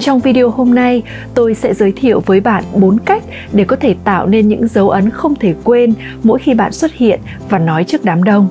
Trong 0.00 0.20
video 0.20 0.50
hôm 0.50 0.74
nay, 0.74 1.02
tôi 1.34 1.54
sẽ 1.54 1.74
giới 1.74 1.92
thiệu 1.92 2.20
với 2.26 2.40
bạn 2.40 2.64
4 2.74 2.98
cách 2.98 3.22
để 3.52 3.64
có 3.64 3.76
thể 3.76 3.94
tạo 4.04 4.26
nên 4.26 4.48
những 4.48 4.68
dấu 4.68 4.90
ấn 4.90 5.10
không 5.10 5.34
thể 5.34 5.54
quên 5.64 5.94
mỗi 6.22 6.38
khi 6.38 6.54
bạn 6.54 6.72
xuất 6.72 6.94
hiện 6.94 7.20
và 7.48 7.58
nói 7.58 7.84
trước 7.84 8.04
đám 8.04 8.24
đông. 8.24 8.48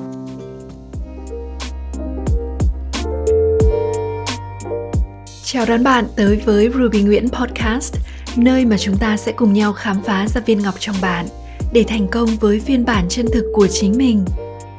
Chào 5.44 5.66
đón 5.66 5.84
bạn 5.84 6.04
tới 6.16 6.36
với 6.36 6.70
Ruby 6.78 7.02
Nguyễn 7.02 7.28
Podcast, 7.28 7.94
nơi 8.36 8.64
mà 8.64 8.76
chúng 8.78 8.96
ta 8.96 9.16
sẽ 9.16 9.32
cùng 9.32 9.52
nhau 9.52 9.72
khám 9.72 10.02
phá 10.02 10.26
ra 10.28 10.40
viên 10.46 10.62
ngọc 10.62 10.74
trong 10.78 10.96
bạn 11.02 11.26
để 11.72 11.84
thành 11.88 12.08
công 12.08 12.28
với 12.40 12.60
phiên 12.60 12.84
bản 12.84 13.04
chân 13.08 13.26
thực 13.32 13.44
của 13.54 13.66
chính 13.66 13.98
mình 13.98 14.24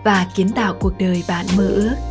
và 0.04 0.28
kiến 0.36 0.50
tạo 0.50 0.76
cuộc 0.80 0.94
đời 1.00 1.24
bạn 1.28 1.46
mơ 1.58 1.68
ước. 1.68 2.11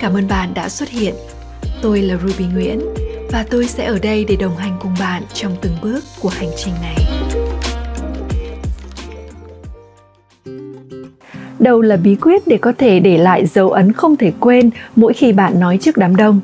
Cảm 0.00 0.14
ơn 0.14 0.28
bạn 0.28 0.54
đã 0.54 0.68
xuất 0.68 0.88
hiện. 0.88 1.14
Tôi 1.82 2.02
là 2.02 2.16
Ruby 2.16 2.44
Nguyễn 2.54 2.80
và 3.32 3.44
tôi 3.50 3.66
sẽ 3.66 3.84
ở 3.84 3.98
đây 4.02 4.24
để 4.28 4.36
đồng 4.36 4.56
hành 4.56 4.76
cùng 4.80 4.94
bạn 5.00 5.22
trong 5.32 5.56
từng 5.60 5.76
bước 5.82 6.04
của 6.20 6.28
hành 6.28 6.50
trình 6.56 6.74
này. 6.82 6.96
Đâu 11.58 11.80
là 11.80 11.96
bí 11.96 12.14
quyết 12.14 12.46
để 12.46 12.56
có 12.56 12.72
thể 12.78 13.00
để 13.00 13.18
lại 13.18 13.46
dấu 13.46 13.70
ấn 13.70 13.92
không 13.92 14.16
thể 14.16 14.32
quên 14.40 14.70
mỗi 14.96 15.12
khi 15.12 15.32
bạn 15.32 15.60
nói 15.60 15.78
trước 15.80 15.96
đám 15.96 16.16
đông? 16.16 16.40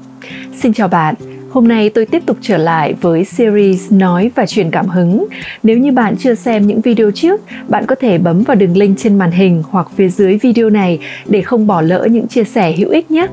Xin 0.63 0.75
chào 0.75 0.89
bạn, 0.89 1.15
Hôm 1.53 1.69
nay 1.69 1.91
tôi 1.91 2.07
tiếp 2.07 2.23
tục 2.27 2.37
trở 2.41 2.57
lại 2.57 2.95
với 3.01 3.25
series 3.25 3.93
Nói 3.93 4.31
và 4.35 4.47
truyền 4.47 4.71
cảm 4.71 4.89
hứng. 4.89 5.27
Nếu 5.63 5.79
như 5.79 5.93
bạn 5.93 6.17
chưa 6.19 6.35
xem 6.35 6.67
những 6.67 6.81
video 6.81 7.11
trước, 7.11 7.41
bạn 7.69 7.87
có 7.87 7.95
thể 7.95 8.19
bấm 8.19 8.43
vào 8.43 8.57
đường 8.57 8.77
link 8.77 8.99
trên 8.99 9.19
màn 9.19 9.31
hình 9.31 9.63
hoặc 9.71 9.89
phía 9.97 10.09
dưới 10.09 10.39
video 10.39 10.71
này 10.71 10.99
để 11.27 11.43
không 11.43 11.67
bỏ 11.67 11.81
lỡ 11.81 12.09
những 12.11 12.29
chia 12.29 12.45
sẻ 12.45 12.73
hữu 12.73 12.91
ích 12.91 13.11
nhé. 13.11 13.27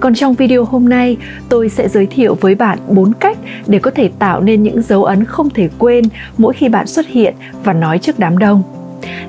Còn 0.00 0.14
trong 0.14 0.34
video 0.34 0.64
hôm 0.64 0.88
nay, 0.88 1.16
tôi 1.48 1.68
sẽ 1.68 1.88
giới 1.88 2.06
thiệu 2.06 2.36
với 2.40 2.54
bạn 2.54 2.78
4 2.88 3.12
cách 3.12 3.38
để 3.66 3.78
có 3.78 3.90
thể 3.90 4.10
tạo 4.18 4.40
nên 4.40 4.62
những 4.62 4.82
dấu 4.82 5.04
ấn 5.04 5.24
không 5.24 5.50
thể 5.50 5.68
quên 5.78 6.04
mỗi 6.38 6.54
khi 6.54 6.68
bạn 6.68 6.86
xuất 6.86 7.06
hiện 7.06 7.34
và 7.64 7.72
nói 7.72 7.98
trước 7.98 8.18
đám 8.18 8.38
đông 8.38 8.62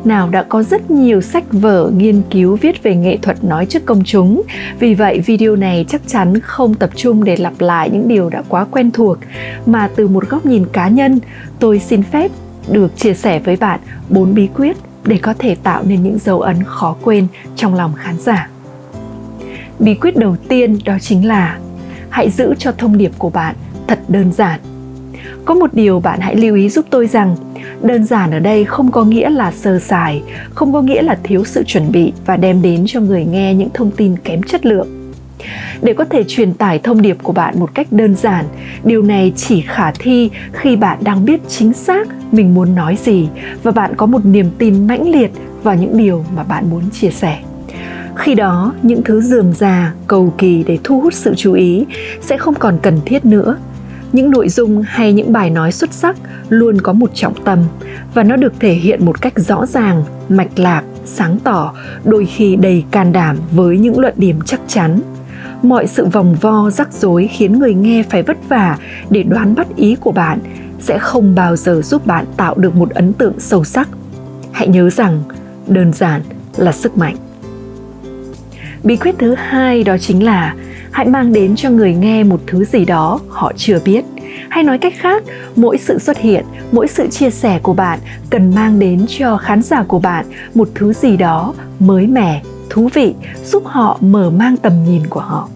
nào 0.03 0.29
đã 0.29 0.43
có 0.43 0.63
rất 0.63 0.91
nhiều 0.91 1.21
sách 1.21 1.43
vở 1.51 1.91
nghiên 1.97 2.21
cứu 2.31 2.55
viết 2.55 2.83
về 2.83 2.95
nghệ 2.95 3.17
thuật 3.21 3.43
nói 3.43 3.65
trước 3.65 3.85
công 3.85 4.03
chúng. 4.03 4.41
Vì 4.79 4.93
vậy 4.93 5.19
video 5.19 5.55
này 5.55 5.85
chắc 5.87 6.01
chắn 6.07 6.39
không 6.39 6.73
tập 6.73 6.89
trung 6.95 7.23
để 7.23 7.37
lặp 7.37 7.53
lại 7.59 7.89
những 7.89 8.07
điều 8.07 8.29
đã 8.29 8.43
quá 8.49 8.65
quen 8.71 8.91
thuộc 8.91 9.17
mà 9.65 9.89
từ 9.95 10.07
một 10.07 10.29
góc 10.29 10.45
nhìn 10.45 10.65
cá 10.73 10.87
nhân, 10.87 11.19
tôi 11.59 11.79
xin 11.79 12.03
phép 12.03 12.31
được 12.71 12.97
chia 12.97 13.13
sẻ 13.13 13.39
với 13.39 13.55
bạn 13.55 13.79
bốn 14.09 14.33
bí 14.33 14.47
quyết 14.55 14.77
để 15.05 15.17
có 15.21 15.33
thể 15.39 15.55
tạo 15.55 15.83
nên 15.83 16.03
những 16.03 16.19
dấu 16.19 16.41
ấn 16.41 16.63
khó 16.63 16.95
quên 17.01 17.27
trong 17.55 17.75
lòng 17.75 17.93
khán 17.93 18.19
giả. 18.19 18.49
Bí 19.79 19.95
quyết 19.95 20.17
đầu 20.17 20.35
tiên 20.47 20.79
đó 20.85 20.97
chính 21.01 21.27
là 21.27 21.57
hãy 22.09 22.29
giữ 22.29 22.53
cho 22.57 22.71
thông 22.71 22.97
điệp 22.97 23.11
của 23.17 23.29
bạn 23.29 23.55
thật 23.87 23.99
đơn 24.07 24.31
giản. 24.31 24.59
Có 25.45 25.53
một 25.53 25.73
điều 25.73 25.99
bạn 25.99 26.19
hãy 26.19 26.35
lưu 26.35 26.55
ý 26.55 26.69
giúp 26.69 26.85
tôi 26.89 27.07
rằng, 27.07 27.35
đơn 27.81 28.05
giản 28.05 28.31
ở 28.31 28.39
đây 28.39 28.65
không 28.65 28.91
có 28.91 29.03
nghĩa 29.03 29.29
là 29.29 29.51
sơ 29.51 29.79
sài, 29.79 30.23
không 30.53 30.73
có 30.73 30.81
nghĩa 30.81 31.01
là 31.01 31.17
thiếu 31.23 31.43
sự 31.45 31.63
chuẩn 31.63 31.91
bị 31.91 32.13
và 32.25 32.37
đem 32.37 32.61
đến 32.61 32.83
cho 32.87 32.99
người 32.99 33.25
nghe 33.25 33.53
những 33.53 33.69
thông 33.73 33.91
tin 33.91 34.17
kém 34.17 34.43
chất 34.43 34.65
lượng. 34.65 34.87
Để 35.81 35.93
có 35.93 36.05
thể 36.05 36.23
truyền 36.27 36.53
tải 36.53 36.79
thông 36.79 37.01
điệp 37.01 37.17
của 37.23 37.33
bạn 37.33 37.59
một 37.59 37.69
cách 37.73 37.87
đơn 37.91 38.15
giản, 38.15 38.45
điều 38.83 39.01
này 39.01 39.33
chỉ 39.35 39.61
khả 39.61 39.91
thi 39.91 40.29
khi 40.51 40.75
bạn 40.75 40.97
đang 41.01 41.25
biết 41.25 41.41
chính 41.47 41.73
xác 41.73 42.07
mình 42.31 42.53
muốn 42.55 42.75
nói 42.75 42.97
gì 43.03 43.27
và 43.63 43.71
bạn 43.71 43.93
có 43.97 44.05
một 44.05 44.25
niềm 44.25 44.49
tin 44.57 44.87
mãnh 44.87 45.09
liệt 45.09 45.31
vào 45.63 45.75
những 45.75 45.97
điều 45.97 46.25
mà 46.35 46.43
bạn 46.43 46.69
muốn 46.69 46.81
chia 46.91 47.09
sẻ. 47.09 47.37
Khi 48.15 48.35
đó, 48.35 48.73
những 48.81 49.03
thứ 49.03 49.21
dườm 49.21 49.53
già, 49.53 49.93
cầu 50.07 50.33
kỳ 50.37 50.63
để 50.63 50.77
thu 50.83 50.99
hút 51.01 51.13
sự 51.13 51.33
chú 51.37 51.53
ý 51.53 51.85
sẽ 52.21 52.37
không 52.37 52.53
còn 52.53 52.77
cần 52.81 52.99
thiết 53.05 53.25
nữa 53.25 53.57
những 54.11 54.31
nội 54.31 54.49
dung 54.49 54.81
hay 54.81 55.13
những 55.13 55.33
bài 55.33 55.49
nói 55.49 55.71
xuất 55.71 55.93
sắc 55.93 56.15
luôn 56.49 56.81
có 56.81 56.93
một 56.93 57.11
trọng 57.13 57.43
tâm 57.43 57.59
và 58.13 58.23
nó 58.23 58.35
được 58.35 58.53
thể 58.59 58.73
hiện 58.73 59.05
một 59.05 59.21
cách 59.21 59.33
rõ 59.35 59.65
ràng, 59.65 60.03
mạch 60.29 60.59
lạc, 60.59 60.83
sáng 61.05 61.37
tỏ, 61.43 61.73
đôi 62.03 62.25
khi 62.25 62.55
đầy 62.55 62.83
can 62.91 63.11
đảm 63.11 63.37
với 63.51 63.77
những 63.77 63.99
luận 63.99 64.13
điểm 64.17 64.39
chắc 64.45 64.59
chắn. 64.67 65.01
Mọi 65.63 65.87
sự 65.87 66.05
vòng 66.05 66.35
vo, 66.41 66.69
rắc 66.69 66.93
rối 66.93 67.29
khiến 67.33 67.59
người 67.59 67.73
nghe 67.73 68.03
phải 68.09 68.23
vất 68.23 68.37
vả 68.49 68.77
để 69.09 69.23
đoán 69.23 69.55
bắt 69.55 69.67
ý 69.75 69.95
của 69.95 70.11
bạn 70.11 70.39
sẽ 70.79 70.99
không 70.99 71.35
bao 71.35 71.55
giờ 71.55 71.81
giúp 71.81 72.07
bạn 72.07 72.25
tạo 72.37 72.55
được 72.55 72.75
một 72.75 72.89
ấn 72.89 73.13
tượng 73.13 73.33
sâu 73.39 73.63
sắc. 73.63 73.89
Hãy 74.51 74.67
nhớ 74.67 74.89
rằng, 74.89 75.23
đơn 75.67 75.93
giản 75.93 76.21
là 76.57 76.71
sức 76.71 76.97
mạnh. 76.97 77.15
Bí 78.83 78.95
quyết 78.95 79.15
thứ 79.17 79.35
hai 79.37 79.83
đó 79.83 79.97
chính 79.97 80.23
là 80.23 80.55
hãy 80.95 81.05
mang 81.05 81.33
đến 81.33 81.55
cho 81.55 81.69
người 81.69 81.93
nghe 81.93 82.23
một 82.23 82.41
thứ 82.47 82.65
gì 82.65 82.85
đó 82.85 83.19
họ 83.29 83.51
chưa 83.55 83.79
biết. 83.85 84.05
Hay 84.49 84.63
nói 84.63 84.77
cách 84.77 84.93
khác, 84.97 85.23
mỗi 85.55 85.77
sự 85.77 85.99
xuất 85.99 86.17
hiện, 86.17 86.45
mỗi 86.71 86.87
sự 86.87 87.07
chia 87.07 87.29
sẻ 87.29 87.59
của 87.63 87.73
bạn 87.73 87.99
cần 88.29 88.55
mang 88.55 88.79
đến 88.79 89.05
cho 89.07 89.37
khán 89.37 89.61
giả 89.61 89.83
của 89.83 89.99
bạn 89.99 90.25
một 90.53 90.69
thứ 90.75 90.93
gì 90.93 91.17
đó 91.17 91.53
mới 91.79 92.07
mẻ, 92.07 92.41
thú 92.69 92.89
vị, 92.93 93.13
giúp 93.45 93.63
họ 93.65 93.97
mở 94.01 94.29
mang 94.29 94.57
tầm 94.57 94.73
nhìn 94.85 95.07
của 95.09 95.19
họ. 95.19 95.49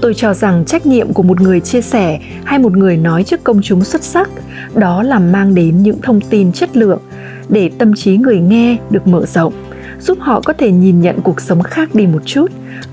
Tôi 0.00 0.14
cho 0.14 0.34
rằng 0.34 0.64
trách 0.66 0.86
nhiệm 0.86 1.12
của 1.12 1.22
một 1.22 1.40
người 1.40 1.60
chia 1.60 1.82
sẻ 1.82 2.20
hay 2.44 2.58
một 2.58 2.76
người 2.76 2.96
nói 2.96 3.24
trước 3.24 3.44
công 3.44 3.60
chúng 3.62 3.84
xuất 3.84 4.02
sắc, 4.02 4.30
đó 4.74 5.02
là 5.02 5.18
mang 5.18 5.54
đến 5.54 5.82
những 5.82 5.98
thông 6.02 6.20
tin 6.20 6.52
chất 6.52 6.76
lượng 6.76 7.00
để 7.48 7.70
tâm 7.78 7.94
trí 7.94 8.16
người 8.16 8.40
nghe 8.40 8.76
được 8.90 9.06
mở 9.06 9.26
rộng 9.26 9.52
giúp 10.02 10.18
họ 10.20 10.40
có 10.40 10.52
thể 10.52 10.72
nhìn 10.72 11.00
nhận 11.00 11.20
cuộc 11.20 11.40
sống 11.40 11.62
khác 11.62 11.94
đi 11.94 12.06
một 12.06 12.22
chút, 12.26 12.46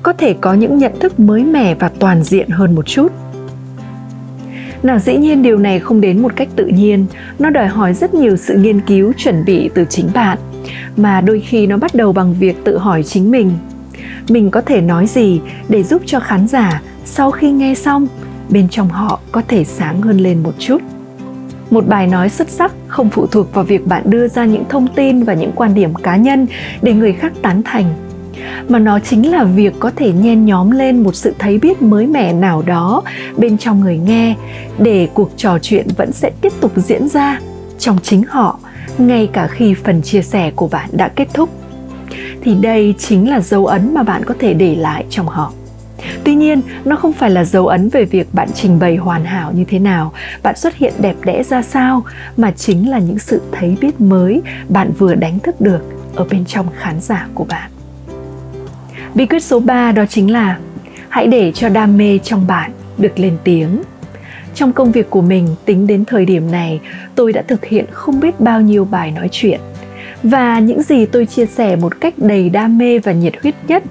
có 0.04 0.14
thể 0.14 0.36
có 0.42 0.54
những 0.54 0.78
nhận 0.78 1.00
thức 1.00 1.20
mới 1.20 1.44
mẻ 1.44 1.76
và 1.76 1.90
toàn 2.00 2.24
diện 2.24 2.50
hơn 2.50 2.76
một 2.76 2.86
chút. 2.86 3.12
Nào 4.84 5.00
dĩ 5.00 5.18
nhiên 5.18 5.44
điều 5.44 5.58
này 5.58 5.80
không 5.80 6.02
đến 6.02 6.22
một 6.22 6.36
cách 6.36 6.50
tự 6.56 6.66
nhiên, 6.66 7.06
nó 7.40 7.50
đòi 7.50 7.68
hỏi 7.68 7.94
rất 7.94 8.14
nhiều 8.14 8.38
sự 8.38 8.58
nghiên 8.58 8.82
cứu, 8.82 9.14
chuẩn 9.18 9.46
bị 9.46 9.70
từ 9.74 9.86
chính 9.90 10.10
bạn, 10.14 10.38
mà 10.98 11.22
đôi 11.22 11.40
khi 11.40 11.68
nó 11.68 11.78
bắt 11.78 11.96
đầu 11.96 12.14
bằng 12.14 12.34
việc 12.34 12.64
tự 12.64 12.78
hỏi 12.78 13.04
chính 13.04 13.32
mình. 13.32 13.52
Mình 14.30 14.52
có 14.52 14.62
thể 14.62 14.82
nói 14.82 15.08
gì 15.08 15.42
để 15.70 15.84
giúp 15.84 16.02
cho 16.06 16.20
khán 16.20 16.48
giả 16.48 16.82
sau 17.06 17.32
khi 17.32 17.52
nghe 17.52 17.76
xong, 17.76 18.08
bên 18.50 18.68
trong 18.70 18.90
họ 18.90 19.20
có 19.32 19.42
thể 19.48 19.64
sáng 19.64 20.02
hơn 20.02 20.18
lên 20.18 20.44
một 20.44 20.54
chút? 20.60 20.82
Một 21.70 21.88
bài 21.88 22.08
nói 22.08 22.30
xuất 22.30 22.50
sắc 22.50 22.72
không 22.88 23.10
phụ 23.10 23.28
thuộc 23.28 23.54
vào 23.54 23.64
việc 23.64 23.88
bạn 23.88 24.04
đưa 24.06 24.28
ra 24.28 24.46
những 24.46 24.64
thông 24.70 24.88
tin 24.88 25.24
và 25.24 25.34
những 25.34 25.52
quan 25.56 25.74
điểm 25.74 25.94
cá 25.94 26.16
nhân 26.16 26.48
để 26.82 26.94
người 26.94 27.14
khác 27.14 27.34
tán 27.42 27.62
thành, 27.66 27.86
mà 28.70 28.80
nó 28.80 29.00
chính 29.00 29.32
là 29.32 29.44
việc 29.44 29.74
có 29.80 29.92
thể 29.96 30.12
nhen 30.12 30.46
nhóm 30.46 30.72
lên 30.72 31.04
một 31.04 31.16
sự 31.16 31.34
thấy 31.40 31.60
biết 31.60 31.82
mới 31.82 32.08
mẻ 32.08 32.34
nào 32.34 32.62
đó 32.62 33.04
bên 33.38 33.58
trong 33.58 33.80
người 33.80 33.98
nghe 33.98 34.36
để 34.78 35.08
cuộc 35.14 35.32
trò 35.38 35.60
chuyện 35.62 35.88
vẫn 35.98 36.12
sẽ 36.12 36.32
tiếp 36.42 36.54
tục 36.62 36.72
diễn 36.76 37.08
ra 37.08 37.40
trong 37.80 37.98
chính 38.04 38.24
họ, 38.30 38.60
ngay 38.98 39.30
cả 39.34 39.48
khi 39.48 39.74
phần 39.74 40.02
chia 40.02 40.22
sẻ 40.22 40.52
của 40.56 40.68
bạn 40.68 40.90
đã 40.92 41.08
kết 41.08 41.28
thúc. 41.34 41.50
Thì 42.42 42.56
đây 42.56 42.96
chính 42.98 43.30
là 43.30 43.40
dấu 43.40 43.66
ấn 43.66 43.94
mà 43.94 44.04
bạn 44.04 44.24
có 44.26 44.34
thể 44.40 44.54
để 44.54 44.76
lại 44.76 45.06
trong 45.10 45.28
họ 45.28 45.52
tuy 46.24 46.36
nhiên, 46.36 46.62
nó 46.86 46.96
không 46.96 47.14
phải 47.14 47.30
là 47.30 47.44
dấu 47.44 47.68
ấn 47.68 47.90
về 47.90 48.06
việc 48.06 48.34
bạn 48.34 48.48
trình 48.56 48.80
bày 48.80 48.96
hoàn 48.96 49.26
hảo 49.26 49.52
như 49.56 49.64
thế 49.64 49.80
nào, 49.80 50.14
bạn 50.44 50.56
xuất 50.58 50.76
hiện 50.76 50.94
đẹp 51.00 51.16
đẽ 51.24 51.44
ra 51.44 51.62
sao, 51.62 52.04
mà 52.38 52.52
chính 52.52 52.90
là 52.90 53.00
những 53.00 53.20
sự 53.20 53.42
thấy 53.52 53.78
biết 53.82 54.02
mới 54.02 54.42
bạn 54.70 54.92
vừa 54.98 55.16
đánh 55.16 55.40
thức 55.40 55.62
được 55.62 55.82
ở 56.16 56.26
bên 56.32 56.46
trong 56.46 56.68
khán 56.80 57.02
giả 57.02 57.28
của 57.34 57.44
bạn. 57.44 57.72
Bí 59.16 59.26
quyết 59.26 59.44
số 59.44 59.60
3 59.60 59.92
đó 59.92 60.06
chính 60.10 60.32
là, 60.32 60.58
hãy 61.10 61.28
để 61.28 61.52
cho 61.52 61.70
đam 61.70 61.98
mê 61.98 62.20
trong 62.24 62.48
bạn 62.48 62.72
được 62.98 63.20
lên 63.20 63.38
tiếng. 63.44 63.82
Trong 64.56 64.74
công 64.74 64.92
việc 64.92 65.10
của 65.10 65.22
mình, 65.22 65.56
tính 65.66 65.88
đến 65.88 66.06
thời 66.06 66.26
điểm 66.26 66.52
này, 66.52 66.80
tôi 67.16 67.34
đã 67.34 67.42
thực 67.48 67.66
hiện 67.66 67.86
không 67.92 68.20
biết 68.20 68.40
bao 68.40 68.62
nhiêu 68.62 68.86
bài 68.86 69.12
nói 69.12 69.30
chuyện 69.32 69.60
và 70.24 70.60
những 70.60 70.84
gì 70.84 71.06
tôi 71.06 71.26
chia 71.26 71.46
sẻ 71.46 71.76
một 71.76 72.02
cách 72.02 72.14
đầy 72.18 72.50
đam 72.50 72.78
mê 72.78 73.00
và 73.00 73.12
nhiệt 73.12 73.34
huyết 73.42 73.56
nhất 73.68 73.84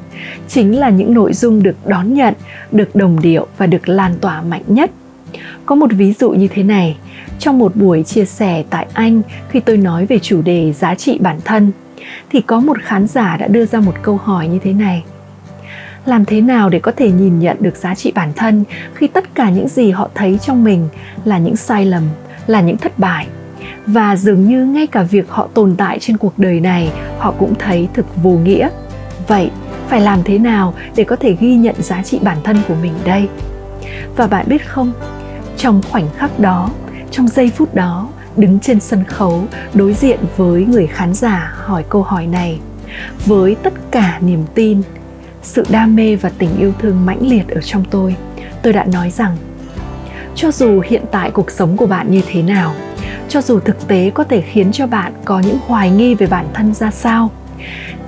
chính 0.48 0.78
là 0.78 0.90
những 0.90 1.14
nội 1.14 1.32
dung 1.32 1.62
được 1.62 1.76
đón 1.86 2.14
nhận, 2.14 2.34
được 2.72 2.96
đồng 2.96 3.20
điệu 3.22 3.46
và 3.58 3.66
được 3.66 3.88
lan 3.88 4.14
tỏa 4.20 4.42
mạnh 4.42 4.62
nhất. 4.66 4.90
Có 5.66 5.74
một 5.74 5.92
ví 5.92 6.12
dụ 6.12 6.30
như 6.30 6.48
thế 6.48 6.62
này. 6.62 6.96
Trong 7.38 7.58
một 7.58 7.76
buổi 7.76 8.02
chia 8.02 8.24
sẻ 8.24 8.64
tại 8.70 8.86
anh 8.92 9.22
khi 9.48 9.60
tôi 9.60 9.76
nói 9.76 10.06
về 10.06 10.18
chủ 10.18 10.42
đề 10.42 10.72
giá 10.72 10.94
trị 10.94 11.18
bản 11.20 11.36
thân, 11.44 11.72
thì 12.30 12.40
có 12.40 12.60
một 12.60 12.78
khán 12.82 13.06
giả 13.06 13.36
đã 13.36 13.46
đưa 13.46 13.66
ra 13.66 13.80
một 13.80 13.94
câu 14.02 14.16
hỏi 14.16 14.48
như 14.48 14.58
thế 14.62 14.72
này. 14.72 15.04
Làm 16.06 16.24
thế 16.24 16.40
nào 16.40 16.68
để 16.68 16.78
có 16.78 16.92
thể 16.92 17.10
nhìn 17.10 17.38
nhận 17.38 17.56
được 17.60 17.76
giá 17.76 17.94
trị 17.94 18.12
bản 18.14 18.32
thân 18.36 18.64
khi 18.94 19.06
tất 19.06 19.34
cả 19.34 19.50
những 19.50 19.68
gì 19.68 19.90
họ 19.90 20.10
thấy 20.14 20.38
trong 20.42 20.64
mình 20.64 20.88
là 21.24 21.38
những 21.38 21.56
sai 21.56 21.86
lầm, 21.86 22.02
là 22.46 22.60
những 22.60 22.76
thất 22.76 22.98
bại? 22.98 23.26
Và 23.86 24.16
dường 24.16 24.48
như 24.48 24.64
ngay 24.64 24.86
cả 24.86 25.02
việc 25.02 25.28
họ 25.28 25.48
tồn 25.54 25.74
tại 25.76 25.98
trên 26.00 26.16
cuộc 26.16 26.38
đời 26.38 26.60
này, 26.60 26.92
họ 27.18 27.34
cũng 27.38 27.54
thấy 27.58 27.88
thực 27.94 28.06
vô 28.22 28.30
nghĩa. 28.30 28.68
Vậy, 29.26 29.50
phải 29.88 30.00
làm 30.00 30.22
thế 30.24 30.38
nào 30.38 30.74
để 30.96 31.04
có 31.04 31.16
thể 31.16 31.36
ghi 31.40 31.54
nhận 31.54 31.82
giá 31.82 32.02
trị 32.02 32.18
bản 32.22 32.38
thân 32.44 32.56
của 32.68 32.74
mình 32.82 32.92
đây? 33.04 33.28
Và 34.16 34.26
bạn 34.26 34.46
biết 34.48 34.68
không, 34.68 34.92
trong 35.56 35.82
khoảnh 35.90 36.06
khắc 36.16 36.40
đó, 36.40 36.70
trong 37.10 37.28
giây 37.28 37.50
phút 37.56 37.74
đó, 37.74 38.08
đứng 38.36 38.58
trên 38.60 38.80
sân 38.80 39.04
khấu 39.04 39.44
đối 39.74 39.92
diện 39.92 40.18
với 40.36 40.64
người 40.64 40.86
khán 40.86 41.14
giả 41.14 41.52
hỏi 41.54 41.84
câu 41.88 42.02
hỏi 42.02 42.26
này, 42.26 42.58
với 43.26 43.54
tất 43.54 43.72
cả 43.90 44.18
niềm 44.20 44.44
tin, 44.54 44.82
sự 45.42 45.66
đam 45.70 45.96
mê 45.96 46.16
và 46.16 46.30
tình 46.38 46.50
yêu 46.58 46.72
thương 46.78 47.06
mãnh 47.06 47.28
liệt 47.28 47.48
ở 47.48 47.60
trong 47.60 47.84
tôi 47.90 48.16
tôi 48.62 48.72
đã 48.72 48.84
nói 48.84 49.10
rằng, 49.10 49.36
cho 50.34 50.50
dù 50.50 50.80
hiện 50.86 51.02
tại 51.10 51.30
cuộc 51.30 51.50
sống 51.50 51.76
của 51.76 51.86
bạn 51.86 52.10
như 52.10 52.20
thế 52.26 52.42
nào 52.42 52.74
cho 53.28 53.42
dù 53.42 53.60
thực 53.60 53.88
tế 53.88 54.10
có 54.14 54.24
thể 54.24 54.40
khiến 54.40 54.72
cho 54.72 54.86
bạn 54.86 55.12
có 55.24 55.40
những 55.40 55.58
hoài 55.66 55.90
nghi 55.90 56.14
về 56.14 56.26
bản 56.26 56.46
thân 56.54 56.74
ra 56.74 56.90
sao, 56.90 57.30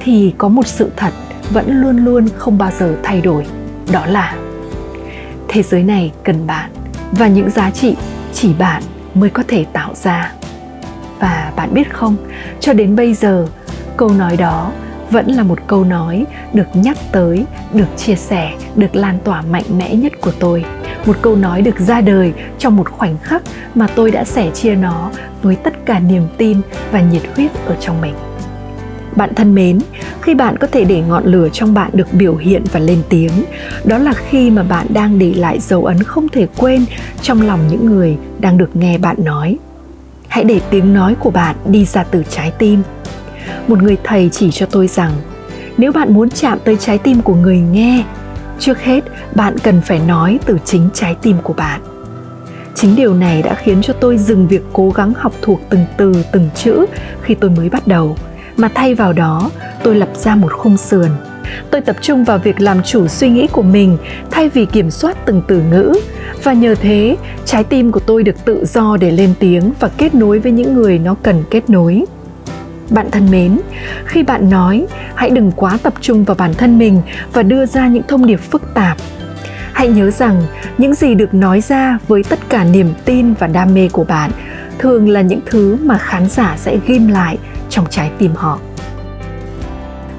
thì 0.01 0.35
có 0.39 0.49
một 0.49 0.67
sự 0.67 0.91
thật 0.97 1.13
vẫn 1.51 1.81
luôn 1.81 2.05
luôn 2.05 2.29
không 2.37 2.59
bao 2.59 2.71
giờ 2.79 2.97
thay 3.03 3.21
đổi, 3.21 3.47
đó 3.93 4.07
là 4.07 4.37
thế 5.49 5.63
giới 5.63 5.83
này 5.83 6.13
cần 6.25 6.47
bạn 6.47 6.71
và 7.13 7.29
những 7.29 7.51
giá 7.51 7.71
trị 7.71 7.97
chỉ 8.33 8.53
bạn 8.53 8.83
mới 9.15 9.31
có 9.31 9.43
thể 9.49 9.65
tạo 9.73 9.95
ra. 9.95 10.33
Và 11.21 11.53
bạn 11.57 11.75
biết 11.75 11.95
không, 11.95 12.17
cho 12.61 12.73
đến 12.73 12.97
bây 12.97 13.15
giờ, 13.15 13.47
câu 13.97 14.09
nói 14.09 14.37
đó 14.37 14.73
vẫn 15.11 15.27
là 15.27 15.43
một 15.43 15.59
câu 15.67 15.85
nói 15.85 16.25
được 16.53 16.69
nhắc 16.75 16.97
tới, 17.13 17.45
được 17.73 17.97
chia 17.97 18.15
sẻ, 18.15 18.53
được 18.77 18.97
lan 18.97 19.19
tỏa 19.25 19.43
mạnh 19.43 19.65
mẽ 19.79 19.95
nhất 19.95 20.13
của 20.21 20.33
tôi 20.39 20.65
một 21.07 21.17
câu 21.23 21.37
nói 21.37 21.63
được 21.63 21.79
ra 21.79 22.01
đời 22.01 22.33
trong 22.59 22.77
một 22.77 22.91
khoảnh 22.91 23.19
khắc 23.19 23.43
mà 23.75 23.87
tôi 23.87 24.11
đã 24.11 24.25
sẻ 24.25 24.51
chia 24.55 24.75
nó 24.75 25.11
với 25.43 25.57
tất 25.57 25.87
cả 25.87 25.99
niềm 25.99 26.23
tin 26.37 26.61
và 26.93 27.01
nhiệt 27.01 27.23
huyết 27.37 27.51
ở 27.67 27.77
trong 27.81 28.01
mình. 28.01 28.15
Bạn 29.17 29.35
thân 29.35 29.55
mến, 29.55 29.79
khi 30.21 30.35
bạn 30.35 30.57
có 30.57 30.67
thể 30.67 30.85
để 30.85 31.01
ngọn 31.01 31.25
lửa 31.25 31.49
trong 31.53 31.75
bạn 31.75 31.91
được 31.93 32.13
biểu 32.13 32.37
hiện 32.37 32.65
và 32.73 32.81
lên 32.81 33.03
tiếng, 33.09 33.33
đó 33.85 33.99
là 33.99 34.13
khi 34.13 34.51
mà 34.51 34.63
bạn 34.63 34.87
đang 34.91 35.19
để 35.19 35.35
lại 35.35 35.59
dấu 35.61 35.85
ấn 35.85 36.03
không 36.03 36.29
thể 36.29 36.47
quên 36.57 36.85
trong 37.23 37.43
lòng 37.43 37.61
những 37.71 37.87
người 37.87 38.17
đang 38.39 38.59
được 38.59 38.77
nghe 38.77 38.99
bạn 38.99 39.17
nói. 39.25 39.59
Hãy 40.29 40.45
để 40.45 40.61
tiếng 40.71 40.95
nói 40.95 41.15
của 41.21 41.31
bạn 41.31 41.57
đi 41.67 41.85
ra 41.85 42.05
từ 42.05 42.23
trái 42.31 42.53
tim. 42.59 42.83
Một 43.69 43.83
người 43.83 43.97
thầy 44.05 44.29
chỉ 44.33 44.51
cho 44.51 44.67
tôi 44.67 44.87
rằng, 44.87 45.13
nếu 45.79 45.93
bạn 45.93 46.15
muốn 46.15 46.31
chạm 46.31 46.59
tới 46.65 46.77
trái 46.77 46.99
tim 46.99 47.23
của 47.23 47.35
người 47.35 47.59
nghe 47.59 48.05
trước 48.61 48.79
hết, 48.79 49.01
bạn 49.35 49.59
cần 49.59 49.81
phải 49.81 49.99
nói 49.99 50.39
từ 50.47 50.59
chính 50.65 50.89
trái 50.95 51.17
tim 51.23 51.37
của 51.43 51.53
bạn. 51.53 51.81
Chính 52.75 52.97
điều 52.97 53.15
này 53.15 53.43
đã 53.43 53.55
khiến 53.55 53.83
cho 53.83 53.93
tôi 53.93 54.19
dừng 54.19 54.49
việc 54.49 54.63
cố 54.73 54.91
gắng 54.91 55.13
học 55.17 55.33
thuộc 55.43 55.61
từng 55.71 55.85
từ, 55.97 56.13
từng 56.33 56.49
chữ 56.55 56.87
khi 57.23 57.35
tôi 57.35 57.51
mới 57.51 57.69
bắt 57.69 57.87
đầu. 57.87 58.17
Mà 58.57 58.69
thay 58.75 58.95
vào 58.95 59.13
đó, 59.13 59.51
tôi 59.83 59.95
lập 59.95 60.09
ra 60.15 60.35
một 60.35 60.53
khung 60.53 60.77
sườn. 60.77 61.09
Tôi 61.71 61.81
tập 61.81 61.97
trung 62.01 62.25
vào 62.25 62.39
việc 62.39 62.61
làm 62.61 62.83
chủ 62.83 63.09
suy 63.09 63.29
nghĩ 63.29 63.47
của 63.47 63.63
mình 63.63 63.97
thay 64.31 64.49
vì 64.49 64.67
kiểm 64.67 64.91
soát 64.91 65.27
từng 65.27 65.43
từ 65.49 65.63
ngữ. 65.71 65.95
Và 66.43 66.53
nhờ 66.53 66.75
thế, 66.75 67.17
trái 67.45 67.65
tim 67.65 67.93
của 67.93 68.01
tôi 68.01 68.23
được 68.23 68.45
tự 68.45 68.65
do 68.65 68.97
để 68.97 69.11
lên 69.11 69.35
tiếng 69.39 69.73
và 69.81 69.89
kết 69.89 70.15
nối 70.15 70.39
với 70.39 70.53
những 70.53 70.75
người 70.75 70.99
nó 70.99 71.15
cần 71.23 71.43
kết 71.51 71.71
nối 71.71 72.05
bạn 72.91 73.11
thân 73.11 73.31
mến. 73.31 73.61
Khi 74.07 74.23
bạn 74.23 74.51
nói, 74.51 74.87
hãy 75.15 75.31
đừng 75.31 75.53
quá 75.53 75.79
tập 75.83 75.95
trung 76.01 76.25
vào 76.25 76.35
bản 76.35 76.55
thân 76.55 76.79
mình 76.79 77.03
và 77.33 77.43
đưa 77.43 77.67
ra 77.67 77.89
những 77.89 78.03
thông 78.09 78.27
điệp 78.27 78.41
phức 78.51 78.75
tạp. 78.75 78.97
Hãy 79.73 79.89
nhớ 79.89 80.11
rằng, 80.11 80.43
những 80.79 80.95
gì 80.95 81.15
được 81.15 81.35
nói 81.35 81.61
ra 81.61 81.99
với 82.09 82.23
tất 82.23 82.39
cả 82.49 82.65
niềm 82.65 82.93
tin 83.05 83.35
và 83.35 83.47
đam 83.47 83.75
mê 83.75 83.89
của 83.93 84.05
bạn 84.05 84.31
thường 84.79 85.09
là 85.09 85.21
những 85.21 85.41
thứ 85.47 85.77
mà 85.83 85.99
khán 85.99 86.29
giả 86.29 86.57
sẽ 86.59 86.79
ghim 86.87 87.09
lại 87.09 87.39
trong 87.69 87.87
trái 87.91 88.11
tim 88.19 88.31
họ. 88.35 88.59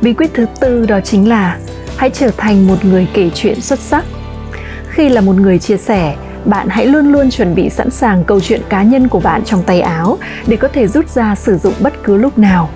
Bí 0.01 0.13
quyết 0.13 0.31
thứ 0.33 0.45
tư 0.59 0.85
đó 0.85 1.00
chính 1.03 1.29
là 1.29 1.57
hãy 1.97 2.09
trở 2.09 2.31
thành 2.38 2.68
một 2.68 2.85
người 2.85 3.07
kể 3.13 3.29
chuyện 3.33 3.62
xuất 3.62 3.79
sắc. 3.79 4.06
Khi 4.89 5.09
là 5.09 5.21
một 5.21 5.35
người 5.35 5.59
chia 5.59 5.77
sẻ 5.77 6.15
bạn 6.46 6.68
hãy 6.70 6.86
luôn 6.86 7.12
luôn 7.12 7.30
chuẩn 7.30 7.56
bị 7.56 7.70
sẵn 7.70 7.90
sàng 7.90 8.24
câu 8.24 8.40
chuyện 8.42 8.62
cá 8.70 8.84
nhân 8.84 9.08
của 9.08 9.20
bạn 9.20 9.44
trong 9.46 9.64
tay 9.64 9.82
áo 9.82 10.18
để 10.48 10.58
có 10.58 10.68
thể 10.68 10.88
rút 10.88 11.10
ra 11.10 11.36
sử 11.36 11.58
dụng 11.58 11.74
bất 11.80 11.94
cứ 12.04 12.18
lúc 12.18 12.38
nào. 12.38 12.70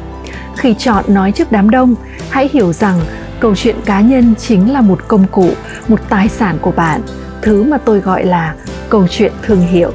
Khi 0.55 0.75
chọn 0.77 1.05
nói 1.07 1.31
trước 1.31 1.51
đám 1.51 1.69
đông, 1.69 1.95
hãy 2.29 2.49
hiểu 2.53 2.73
rằng 2.73 2.99
câu 3.39 3.55
chuyện 3.55 3.75
cá 3.85 4.01
nhân 4.01 4.35
chính 4.35 4.73
là 4.73 4.81
một 4.81 5.07
công 5.07 5.25
cụ, 5.31 5.49
một 5.87 5.99
tài 6.09 6.29
sản 6.29 6.57
của 6.61 6.71
bạn, 6.71 7.01
thứ 7.41 7.63
mà 7.63 7.77
tôi 7.77 7.99
gọi 7.99 8.25
là 8.25 8.55
câu 8.89 9.07
chuyện 9.07 9.31
thương 9.41 9.61
hiệu. 9.61 9.91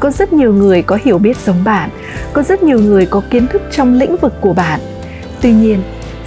Có 0.00 0.10
rất 0.10 0.32
nhiều 0.32 0.52
người 0.52 0.82
có 0.82 0.98
hiểu 1.04 1.18
biết 1.18 1.36
giống 1.46 1.64
bạn, 1.64 1.90
có 2.32 2.42
rất 2.42 2.62
nhiều 2.62 2.80
người 2.80 3.06
có 3.06 3.22
kiến 3.30 3.46
thức 3.46 3.62
trong 3.70 3.94
lĩnh 3.94 4.16
vực 4.16 4.34
của 4.40 4.52
bạn. 4.52 4.80
Tuy 5.40 5.52
nhiên 5.52 5.82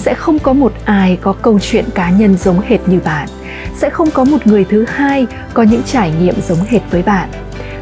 sẽ 0.08 0.14
không 0.14 0.40
có 0.40 0.54
một 0.54 0.74
ai 0.86 1.18
có 1.22 1.34
câu 1.34 1.60
chuyện 1.60 1.86
cá 1.96 2.10
nhân 2.10 2.38
giống 2.38 2.60
hệt 2.60 2.88
như 2.88 3.00
bạn. 3.06 3.28
Sẽ 3.76 3.90
không 3.90 4.12
có 4.12 4.24
một 4.24 4.48
người 4.48 4.66
thứ 4.70 4.86
hai 4.90 5.28
có 5.54 5.64
những 5.64 5.82
trải 5.84 6.12
nghiệm 6.22 6.42
giống 6.42 6.58
hệt 6.68 6.82
với 6.92 7.04
bạn. 7.04 7.30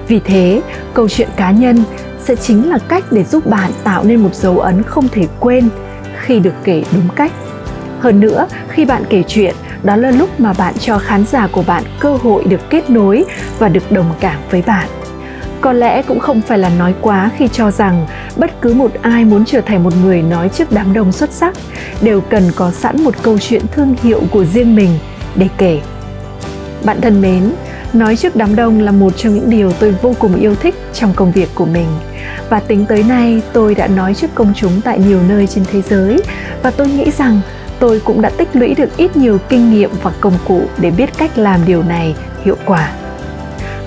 Vì 0.07 0.19
thế, 0.19 0.61
câu 0.93 1.09
chuyện 1.09 1.29
cá 1.35 1.51
nhân 1.51 1.83
sẽ 2.23 2.35
chính 2.35 2.69
là 2.69 2.77
cách 2.87 3.03
để 3.11 3.23
giúp 3.23 3.45
bạn 3.45 3.71
tạo 3.83 4.03
nên 4.03 4.19
một 4.23 4.35
dấu 4.35 4.59
ấn 4.59 4.83
không 4.83 5.07
thể 5.07 5.27
quên 5.39 5.69
khi 6.21 6.39
được 6.39 6.53
kể 6.63 6.83
đúng 6.91 7.07
cách. 7.15 7.31
Hơn 7.99 8.19
nữa, 8.19 8.47
khi 8.69 8.85
bạn 8.85 9.03
kể 9.09 9.23
chuyện, 9.27 9.55
đó 9.83 9.95
là 9.95 10.11
lúc 10.11 10.39
mà 10.39 10.53
bạn 10.53 10.73
cho 10.79 10.97
khán 10.99 11.25
giả 11.25 11.47
của 11.51 11.63
bạn 11.67 11.83
cơ 11.99 12.15
hội 12.15 12.43
được 12.43 12.69
kết 12.69 12.89
nối 12.89 13.25
và 13.59 13.69
được 13.69 13.91
đồng 13.91 14.13
cảm 14.19 14.37
với 14.49 14.61
bạn 14.61 14.89
có 15.65 15.73
lẽ 15.73 16.01
cũng 16.01 16.19
không 16.19 16.41
phải 16.41 16.57
là 16.57 16.69
nói 16.69 16.93
quá 17.01 17.31
khi 17.37 17.47
cho 17.47 17.71
rằng 17.71 18.07
bất 18.35 18.61
cứ 18.61 18.73
một 18.73 18.91
ai 19.01 19.25
muốn 19.25 19.45
trở 19.45 19.61
thành 19.61 19.83
một 19.83 19.93
người 20.03 20.21
nói 20.21 20.49
trước 20.49 20.71
đám 20.71 20.93
đông 20.93 21.11
xuất 21.11 21.31
sắc 21.31 21.53
đều 22.01 22.21
cần 22.21 22.43
có 22.55 22.71
sẵn 22.71 23.03
một 23.03 23.15
câu 23.21 23.37
chuyện 23.39 23.61
thương 23.71 23.95
hiệu 24.03 24.21
của 24.31 24.45
riêng 24.45 24.75
mình 24.75 24.89
để 25.35 25.47
kể. 25.57 25.79
Bạn 26.83 27.01
thân 27.01 27.21
mến, 27.21 27.51
nói 27.93 28.15
trước 28.15 28.35
đám 28.35 28.55
đông 28.55 28.79
là 28.79 28.91
một 28.91 29.17
trong 29.17 29.35
những 29.35 29.49
điều 29.49 29.71
tôi 29.71 29.95
vô 30.01 30.15
cùng 30.19 30.35
yêu 30.35 30.55
thích 30.55 30.75
trong 30.93 31.13
công 31.13 31.31
việc 31.31 31.49
của 31.55 31.65
mình. 31.65 31.87
Và 32.49 32.59
tính 32.59 32.85
tới 32.85 33.03
nay, 33.03 33.41
tôi 33.53 33.75
đã 33.75 33.87
nói 33.87 34.13
trước 34.13 34.35
công 34.35 34.53
chúng 34.55 34.81
tại 34.81 34.99
nhiều 34.99 35.19
nơi 35.29 35.47
trên 35.47 35.65
thế 35.71 35.81
giới 35.81 36.19
và 36.63 36.71
tôi 36.71 36.87
nghĩ 36.87 37.11
rằng 37.11 37.41
tôi 37.79 38.01
cũng 38.05 38.21
đã 38.21 38.29
tích 38.29 38.49
lũy 38.53 38.75
được 38.75 38.97
ít 38.97 39.17
nhiều 39.17 39.37
kinh 39.49 39.71
nghiệm 39.71 39.89
và 40.01 40.11
công 40.19 40.37
cụ 40.47 40.61
để 40.77 40.91
biết 40.91 41.17
cách 41.17 41.37
làm 41.37 41.59
điều 41.65 41.83
này 41.83 42.15
hiệu 42.43 42.57
quả. 42.65 42.91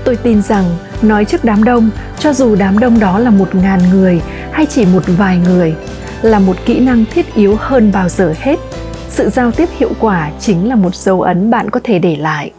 Tôi 0.04 0.16
tin 0.16 0.42
rằng 0.42 0.64
nói 1.02 1.24
trước 1.24 1.44
đám 1.44 1.64
đông, 1.64 1.90
cho 2.18 2.32
dù 2.32 2.54
đám 2.54 2.78
đông 2.78 3.00
đó 3.00 3.18
là 3.18 3.30
một 3.30 3.54
ngàn 3.54 3.80
người 3.92 4.20
hay 4.52 4.66
chỉ 4.66 4.86
một 4.86 5.02
vài 5.06 5.38
người, 5.38 5.74
là 6.22 6.38
một 6.38 6.56
kỹ 6.64 6.80
năng 6.80 7.04
thiết 7.04 7.34
yếu 7.34 7.56
hơn 7.58 7.90
bao 7.92 8.08
giờ 8.08 8.34
hết. 8.40 8.58
Sự 9.08 9.30
giao 9.30 9.50
tiếp 9.50 9.68
hiệu 9.78 9.90
quả 10.00 10.30
chính 10.40 10.68
là 10.68 10.74
một 10.74 10.94
dấu 10.94 11.20
ấn 11.22 11.50
bạn 11.50 11.70
có 11.70 11.80
thể 11.84 11.98
để 11.98 12.16
lại. 12.16 12.50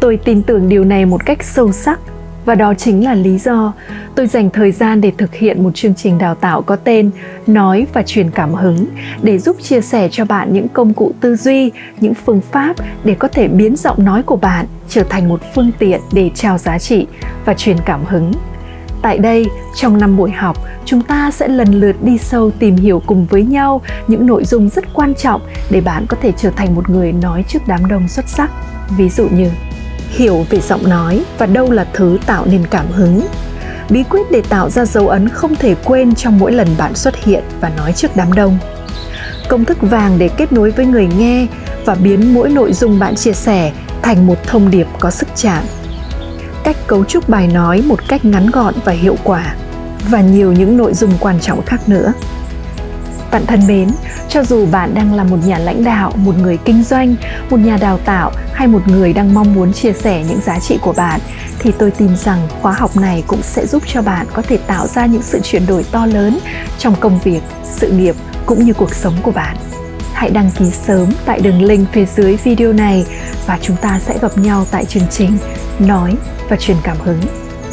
Tôi 0.00 0.16
tin 0.16 0.42
tưởng 0.42 0.68
điều 0.68 0.84
này 0.84 1.06
một 1.06 1.26
cách 1.26 1.42
sâu 1.42 1.72
sắc 1.72 2.00
và 2.44 2.54
đó 2.54 2.74
chính 2.74 3.04
là 3.04 3.14
lý 3.14 3.38
do 3.38 3.72
tôi 4.14 4.26
dành 4.26 4.50
thời 4.50 4.72
gian 4.72 5.00
để 5.00 5.12
thực 5.18 5.34
hiện 5.34 5.64
một 5.64 5.70
chương 5.74 5.94
trình 5.94 6.18
đào 6.18 6.34
tạo 6.34 6.62
có 6.62 6.76
tên 6.76 7.10
nói 7.46 7.86
và 7.92 8.02
truyền 8.02 8.30
cảm 8.30 8.54
hứng 8.54 8.86
để 9.22 9.38
giúp 9.38 9.56
chia 9.62 9.80
sẻ 9.80 10.08
cho 10.12 10.24
bạn 10.24 10.52
những 10.52 10.68
công 10.68 10.94
cụ 10.94 11.12
tư 11.20 11.36
duy, 11.36 11.70
những 12.00 12.14
phương 12.14 12.40
pháp 12.52 12.76
để 13.04 13.14
có 13.14 13.28
thể 13.28 13.48
biến 13.48 13.76
giọng 13.76 14.04
nói 14.04 14.22
của 14.22 14.36
bạn 14.36 14.66
trở 14.88 15.02
thành 15.02 15.28
một 15.28 15.40
phương 15.54 15.70
tiện 15.78 16.00
để 16.12 16.30
trao 16.34 16.58
giá 16.58 16.78
trị 16.78 17.06
và 17.44 17.54
truyền 17.54 17.76
cảm 17.86 18.04
hứng. 18.04 18.32
Tại 19.02 19.18
đây, 19.18 19.46
trong 19.74 19.98
năm 19.98 20.16
buổi 20.16 20.30
học, 20.30 20.56
chúng 20.84 21.02
ta 21.02 21.30
sẽ 21.30 21.48
lần 21.48 21.80
lượt 21.80 21.96
đi 22.02 22.18
sâu 22.18 22.50
tìm 22.50 22.76
hiểu 22.76 23.02
cùng 23.06 23.26
với 23.26 23.42
nhau 23.42 23.80
những 24.06 24.26
nội 24.26 24.44
dung 24.44 24.68
rất 24.68 24.84
quan 24.94 25.14
trọng 25.14 25.40
để 25.70 25.80
bạn 25.80 26.06
có 26.08 26.16
thể 26.22 26.32
trở 26.36 26.50
thành 26.50 26.74
một 26.74 26.90
người 26.90 27.12
nói 27.12 27.44
trước 27.48 27.58
đám 27.66 27.86
đông 27.88 28.08
xuất 28.08 28.28
sắc. 28.28 28.50
Ví 28.96 29.08
dụ 29.08 29.28
như 29.28 29.50
hiểu 30.14 30.46
về 30.50 30.60
giọng 30.60 30.88
nói 30.88 31.24
và 31.38 31.46
đâu 31.46 31.70
là 31.70 31.86
thứ 31.92 32.18
tạo 32.26 32.46
nên 32.50 32.66
cảm 32.66 32.86
hứng. 32.90 33.26
Bí 33.90 34.02
quyết 34.10 34.30
để 34.30 34.42
tạo 34.48 34.70
ra 34.70 34.84
dấu 34.84 35.08
ấn 35.08 35.28
không 35.28 35.54
thể 35.54 35.74
quên 35.84 36.14
trong 36.14 36.38
mỗi 36.38 36.52
lần 36.52 36.68
bạn 36.78 36.94
xuất 36.94 37.24
hiện 37.24 37.44
và 37.60 37.68
nói 37.76 37.92
trước 37.92 38.16
đám 38.16 38.32
đông. 38.32 38.58
Công 39.48 39.64
thức 39.64 39.78
vàng 39.80 40.18
để 40.18 40.28
kết 40.28 40.52
nối 40.52 40.70
với 40.70 40.86
người 40.86 41.08
nghe 41.18 41.46
và 41.84 41.94
biến 41.94 42.34
mỗi 42.34 42.48
nội 42.48 42.72
dung 42.72 42.98
bạn 42.98 43.16
chia 43.16 43.32
sẻ 43.32 43.72
thành 44.02 44.26
một 44.26 44.46
thông 44.46 44.70
điệp 44.70 44.86
có 44.98 45.10
sức 45.10 45.28
chạm. 45.36 45.64
Cách 46.64 46.76
cấu 46.86 47.04
trúc 47.04 47.28
bài 47.28 47.46
nói 47.46 47.82
một 47.86 48.08
cách 48.08 48.24
ngắn 48.24 48.50
gọn 48.50 48.74
và 48.84 48.92
hiệu 48.92 49.16
quả, 49.24 49.54
và 50.10 50.20
nhiều 50.20 50.52
những 50.52 50.76
nội 50.76 50.94
dung 50.94 51.12
quan 51.20 51.40
trọng 51.40 51.62
khác 51.62 51.88
nữa 51.88 52.12
bạn 53.34 53.46
thân 53.46 53.66
mến. 53.66 53.88
Cho 54.28 54.44
dù 54.44 54.66
bạn 54.66 54.94
đang 54.94 55.14
là 55.14 55.24
một 55.24 55.36
nhà 55.46 55.58
lãnh 55.58 55.84
đạo, 55.84 56.12
một 56.16 56.34
người 56.38 56.58
kinh 56.64 56.82
doanh, 56.82 57.14
một 57.50 57.56
nhà 57.56 57.76
đào 57.76 57.98
tạo 57.98 58.32
hay 58.52 58.66
một 58.66 58.88
người 58.88 59.12
đang 59.12 59.34
mong 59.34 59.54
muốn 59.54 59.72
chia 59.72 59.92
sẻ 59.92 60.24
những 60.28 60.40
giá 60.40 60.58
trị 60.58 60.78
của 60.82 60.92
bạn, 60.92 61.20
thì 61.58 61.72
tôi 61.78 61.90
tin 61.90 62.16
rằng 62.16 62.48
khóa 62.62 62.72
học 62.72 62.96
này 62.96 63.24
cũng 63.26 63.42
sẽ 63.42 63.66
giúp 63.66 63.82
cho 63.86 64.02
bạn 64.02 64.26
có 64.32 64.42
thể 64.42 64.56
tạo 64.56 64.86
ra 64.86 65.06
những 65.06 65.22
sự 65.22 65.40
chuyển 65.42 65.66
đổi 65.66 65.84
to 65.84 66.06
lớn 66.06 66.38
trong 66.78 66.94
công 67.00 67.18
việc, 67.24 67.40
sự 67.76 67.90
nghiệp 67.90 68.14
cũng 68.46 68.64
như 68.64 68.72
cuộc 68.72 68.94
sống 68.94 69.14
của 69.22 69.30
bạn. 69.30 69.56
Hãy 70.12 70.30
đăng 70.30 70.50
ký 70.50 70.70
sớm 70.70 71.08
tại 71.24 71.40
đường 71.40 71.62
link 71.62 71.92
phía 71.92 72.04
dưới 72.16 72.36
video 72.44 72.72
này 72.72 73.04
và 73.46 73.58
chúng 73.62 73.76
ta 73.76 74.00
sẽ 74.06 74.18
gặp 74.22 74.38
nhau 74.38 74.66
tại 74.70 74.84
chương 74.84 75.08
trình 75.10 75.38
nói 75.78 76.14
và 76.48 76.56
truyền 76.56 76.76
cảm 76.82 76.96
hứng. 77.00 77.20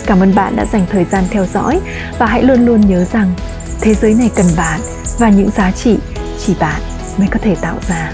Cảm 0.05 0.19
ơn 0.19 0.35
bạn 0.35 0.55
đã 0.55 0.65
dành 0.65 0.85
thời 0.91 1.05
gian 1.11 1.23
theo 1.29 1.45
dõi 1.53 1.79
và 2.19 2.25
hãy 2.25 2.43
luôn 2.43 2.65
luôn 2.65 2.81
nhớ 2.81 3.05
rằng 3.13 3.33
thế 3.81 3.93
giới 3.93 4.13
này 4.13 4.29
cần 4.35 4.45
bạn 4.57 4.79
và 5.21 5.29
những 5.29 5.49
giá 5.49 5.71
trị 5.71 5.97
chỉ 6.39 6.53
bạn 6.59 6.81
mới 7.17 7.27
có 7.31 7.39
thể 7.41 7.55
tạo 7.61 7.79
ra 7.87 8.13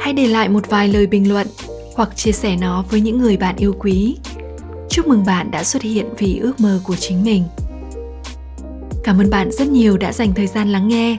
Hãy 0.00 0.12
để 0.12 0.26
lại 0.26 0.48
một 0.48 0.68
vài 0.68 0.88
lời 0.88 1.06
bình 1.06 1.28
luận 1.28 1.46
hoặc 1.94 2.16
chia 2.16 2.32
sẻ 2.32 2.56
nó 2.56 2.84
với 2.90 3.00
những 3.00 3.18
người 3.18 3.36
bạn 3.36 3.56
yêu 3.56 3.74
quý. 3.78 4.16
Chúc 4.90 5.06
mừng 5.06 5.24
bạn 5.26 5.50
đã 5.50 5.64
xuất 5.64 5.82
hiện 5.82 6.06
vì 6.18 6.38
ước 6.38 6.60
mơ 6.60 6.80
của 6.84 6.96
chính 6.96 7.24
mình. 7.24 7.44
Cảm 9.06 9.20
ơn 9.20 9.30
bạn 9.30 9.52
rất 9.52 9.68
nhiều 9.68 9.96
đã 9.96 10.12
dành 10.12 10.34
thời 10.34 10.46
gian 10.46 10.68
lắng 10.72 10.88
nghe 10.88 11.16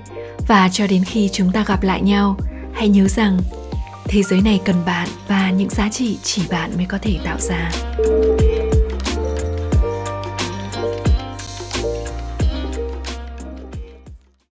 và 0.48 0.70
cho 0.72 0.88
đến 0.88 1.04
khi 1.04 1.30
chúng 1.34 1.52
ta 1.52 1.64
gặp 1.68 1.84
lại 1.84 2.02
nhau, 2.02 2.38
hãy 2.74 2.90
nhớ 2.90 3.08
rằng 3.08 3.38
thế 4.06 4.24
giới 4.24 4.42
này 4.42 4.60
cần 4.66 4.76
bạn 4.86 5.08
và 5.28 5.52
những 5.52 5.70
giá 5.70 5.90
trị 5.90 6.18
chỉ 6.24 6.42
bạn 6.50 6.72
mới 6.78 6.86
có 6.86 6.98
thể 7.02 7.16
tạo 7.24 7.38
ra. 7.40 7.72